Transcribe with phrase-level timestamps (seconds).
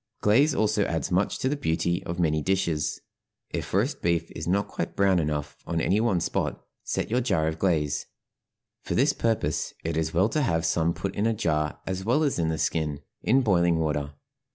[0.21, 3.01] Glaze also adds much to the beauty of many dishes.
[3.51, 7.47] If roast beef is not quite brown enough on any one spot set your jar
[7.47, 8.07] of glaze
[8.81, 12.23] for this purpose it is well to have some put in a jar as well
[12.23, 14.15] as in the skin in boiling water.